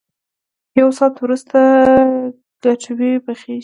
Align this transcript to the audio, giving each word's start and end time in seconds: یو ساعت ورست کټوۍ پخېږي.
یو 0.79 0.89
ساعت 0.97 1.15
ورست 1.21 1.49
کټوۍ 2.61 3.11
پخېږي. 3.25 3.57